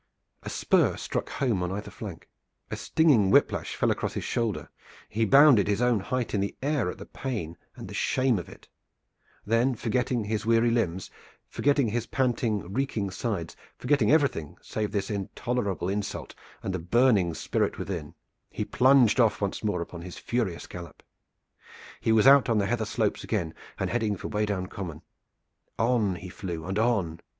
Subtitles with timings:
[0.41, 2.27] A spur struck home on either flank.
[2.71, 4.71] A stinging whip lash fell across his shoulder.
[5.07, 8.49] He bounded his own height in the air at the pain and the shame of
[8.49, 8.67] it.
[9.45, 11.11] Then, forgetting his weary limbs,
[11.47, 16.33] forgetting his panting, reeking sides, forgetting everything save this intolerable insult
[16.63, 18.15] and the burning spirit within,
[18.49, 21.03] he plunged off once more upon his furious gallop.
[21.99, 25.03] He was out on the heather slopes again and heading for Weydown Common.
[25.77, 27.19] On he flew and on.